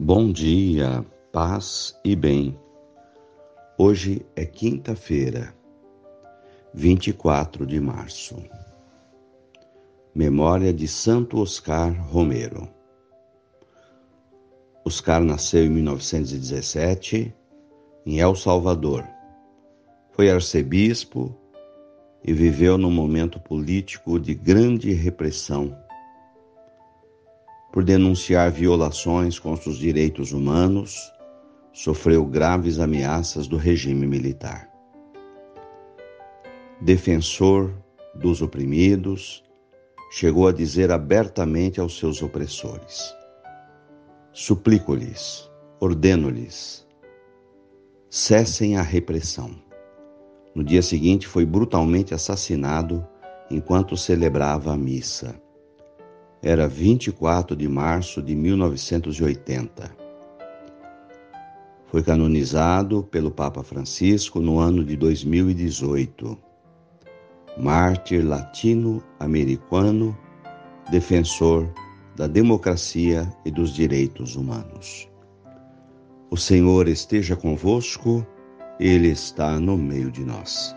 [0.00, 2.56] Bom dia, paz e bem.
[3.76, 5.52] Hoje é quinta-feira,
[6.72, 8.36] 24 de março.
[10.14, 12.68] Memória de Santo Oscar Romero.
[14.84, 17.34] Oscar nasceu em 1917
[18.06, 19.04] em El Salvador.
[20.12, 21.36] Foi arcebispo
[22.22, 25.76] e viveu num momento político de grande repressão
[27.72, 31.12] por denunciar violações contra os direitos humanos,
[31.72, 34.68] sofreu graves ameaças do regime militar.
[36.80, 37.72] Defensor
[38.14, 39.44] dos oprimidos,
[40.10, 43.14] chegou a dizer abertamente aos seus opressores:
[44.32, 46.86] Suplico-lhes, ordeno-lhes,
[48.08, 49.50] cessem a repressão.
[50.54, 53.06] No dia seguinte, foi brutalmente assassinado
[53.50, 55.40] enquanto celebrava a missa
[56.42, 59.90] era 24 de março de 1980.
[61.86, 66.38] Foi canonizado pelo Papa Francisco no ano de 2018.
[67.58, 70.16] Mártir latino-americano,
[70.90, 71.68] defensor
[72.14, 75.08] da democracia e dos direitos humanos.
[76.30, 78.24] O Senhor esteja convosco,
[78.78, 80.76] Ele está no meio de nós.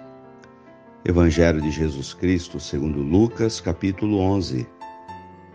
[1.06, 4.66] Evangelho de Jesus Cristo, segundo Lucas, capítulo 11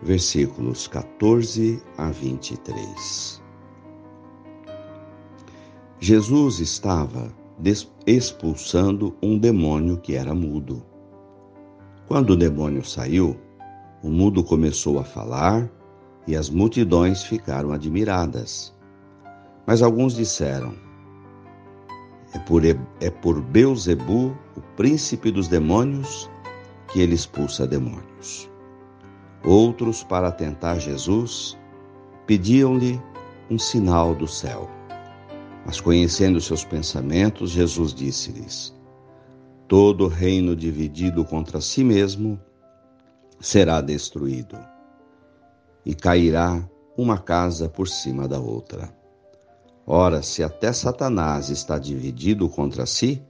[0.02, 3.42] versículos 14 a 23.
[5.98, 7.32] Jesus estava
[8.06, 10.84] expulsando um demônio que era mudo.
[12.06, 13.36] Quando o demônio saiu,
[14.02, 15.68] o mudo começou a falar
[16.26, 18.74] e as multidões ficaram admiradas.
[19.66, 20.74] Mas alguns disseram:
[22.34, 26.30] É por, é por Beuzebu, o príncipe dos demônios,
[26.92, 28.48] que ele expulsa demônios.
[29.44, 31.56] Outros, para tentar Jesus,
[32.26, 33.00] pediam-lhe
[33.50, 34.68] um sinal do céu.
[35.64, 38.74] Mas conhecendo seus pensamentos, Jesus disse-lhes:
[39.68, 42.40] Todo reino dividido contra si mesmo
[43.40, 44.58] será destruído,
[45.84, 48.94] e cairá uma casa por cima da outra.
[49.86, 53.22] Ora, se até Satanás está dividido contra si,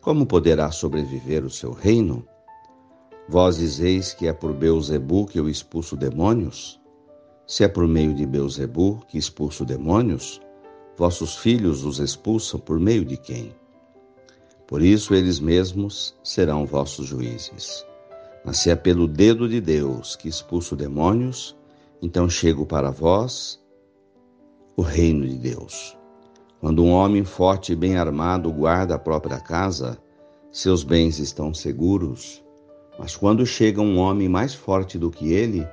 [0.00, 2.26] como poderá sobreviver o seu reino?
[3.26, 6.78] Vós dizeis que é por Beuzebu que eu expulso demônios?
[7.46, 10.42] Se é por meio de Beuzebu que expulso demônios,
[10.94, 13.54] vossos filhos os expulsam por meio de quem?
[14.66, 17.86] Por isso eles mesmos serão vossos juízes.
[18.44, 21.56] Mas se é pelo dedo de Deus que expulso demônios,
[22.02, 23.58] então chego para vós
[24.76, 25.96] o reino de Deus.
[26.60, 29.96] Quando um homem forte e bem armado guarda a própria casa,
[30.52, 32.43] seus bens estão seguros.
[32.98, 35.66] Mas quando chega um homem mais forte do que ele,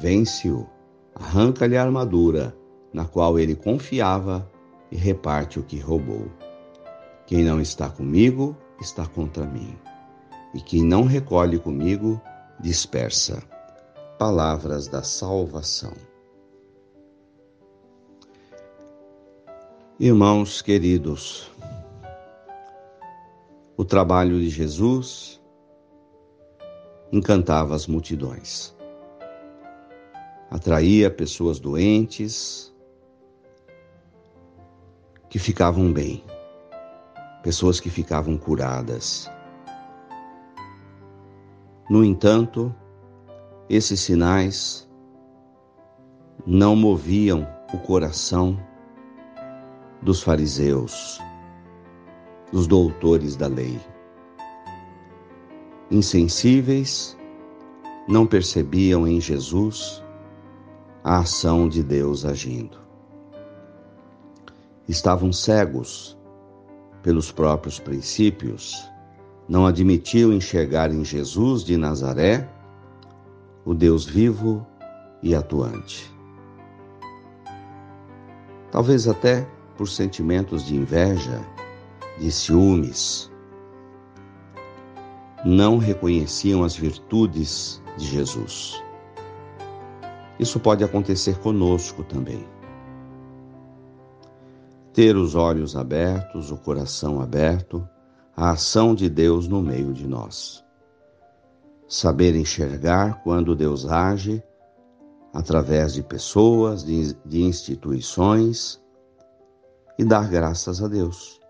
[0.00, 0.66] vence-o,
[1.14, 2.56] arranca-lhe a armadura,
[2.92, 4.48] na qual ele confiava,
[4.90, 6.28] e reparte o que roubou.
[7.26, 9.76] Quem não está comigo, está contra mim.
[10.52, 12.20] E quem não recolhe comigo,
[12.58, 13.42] dispersa.
[14.18, 15.92] Palavras da salvação.
[19.98, 21.50] Irmãos queridos,
[23.76, 25.39] o trabalho de Jesus
[27.12, 28.74] encantava as multidões.
[30.50, 32.74] Atraía pessoas doentes
[35.28, 36.24] que ficavam bem,
[37.42, 39.30] pessoas que ficavam curadas.
[41.88, 42.74] No entanto,
[43.68, 44.88] esses sinais
[46.46, 48.58] não moviam o coração
[50.02, 51.20] dos fariseus,
[52.50, 53.80] dos doutores da lei
[55.90, 57.16] insensíveis,
[58.08, 60.02] não percebiam em Jesus
[61.02, 62.78] a ação de Deus agindo.
[64.88, 66.16] Estavam cegos
[67.02, 68.76] pelos próprios princípios,
[69.48, 72.48] não admitiam enxergar em Jesus de Nazaré
[73.64, 74.66] o Deus vivo
[75.22, 76.10] e atuante.
[78.70, 79.46] Talvez até
[79.76, 81.40] por sentimentos de inveja,
[82.18, 83.29] de ciúmes,
[85.44, 88.82] não reconheciam as virtudes de Jesus.
[90.38, 92.46] Isso pode acontecer conosco também.
[94.92, 97.86] Ter os olhos abertos, o coração aberto,
[98.36, 100.64] a ação de Deus no meio de nós.
[101.88, 104.42] Saber enxergar quando Deus age
[105.32, 108.82] através de pessoas, de, de instituições
[109.98, 111.40] e dar graças a Deus.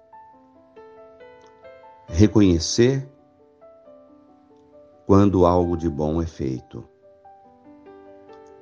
[2.08, 3.08] Reconhecer
[5.10, 6.84] quando algo de bom é feito.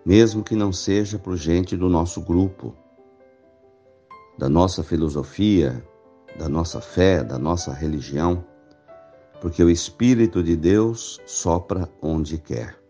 [0.02, 2.74] Mesmo que não seja por gente do nosso grupo,
[4.38, 5.86] da nossa filosofia,
[6.38, 8.42] da nossa fé, da nossa religião,
[9.42, 12.82] porque o Espírito de Deus sopra onde quer.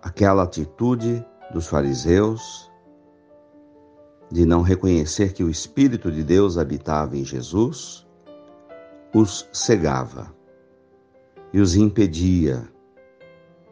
[0.00, 2.72] Aquela atitude dos fariseus
[4.32, 8.06] de não reconhecer que o Espírito de Deus habitava em Jesus
[9.12, 10.34] os cegava
[11.56, 12.62] e os impedia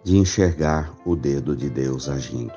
[0.03, 2.55] de enxergar o dedo de Deus agindo.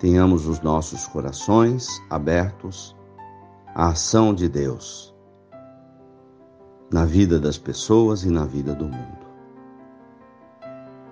[0.00, 2.96] Tenhamos os nossos corações abertos
[3.72, 5.14] à ação de Deus
[6.92, 9.26] na vida das pessoas e na vida do mundo.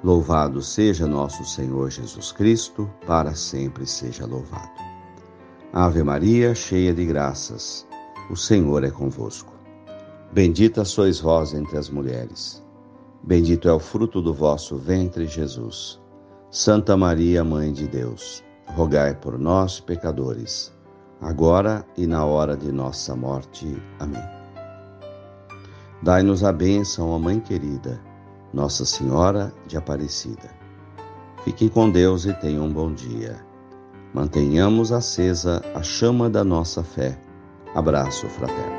[0.02, 4.82] Louvado seja nosso Senhor Jesus Cristo, para sempre seja louvado.
[5.72, 7.86] Ave Maria, cheia de graças,
[8.28, 9.57] o Senhor é convosco.
[10.32, 12.64] Bendita sois vós entre as mulheres.
[13.22, 16.00] Bendito é o fruto do vosso ventre, Jesus.
[16.50, 20.72] Santa Maria, Mãe de Deus, rogai por nós, pecadores,
[21.20, 23.76] agora e na hora de nossa morte.
[23.98, 24.22] Amém.
[26.02, 28.08] Dai-nos a bênção, ó Mãe querida
[28.52, 30.50] nossa Senhora de Aparecida.
[31.44, 33.36] Fiquem com Deus e tenham um bom dia.
[34.12, 37.18] Mantenhamos acesa a chama da nossa fé.
[37.74, 38.77] Abraço fraterno.